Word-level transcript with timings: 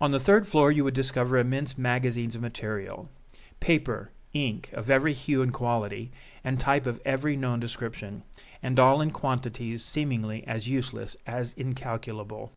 On 0.00 0.10
the 0.10 0.18
third 0.18 0.48
floor 0.48 0.72
you 0.72 0.82
would 0.82 0.94
discover 0.94 1.38
immense 1.38 1.78
magazines 1.78 2.34
of 2.34 2.42
material 2.42 3.08
paper, 3.60 4.10
ink, 4.32 4.68
of 4.72 4.90
every 4.90 5.12
hue 5.12 5.42
and 5.42 5.54
quality, 5.54 6.10
and 6.42 6.58
type 6.58 6.86
of 6.86 7.00
every 7.04 7.36
known 7.36 7.60
description; 7.60 8.24
and 8.64 8.80
all 8.80 9.00
in 9.00 9.12
quantities 9.12 9.84
seemingly 9.84 10.44
as 10.48 10.66
useless 10.66 11.16
as 11.24 11.52
incalculable. 11.52 12.50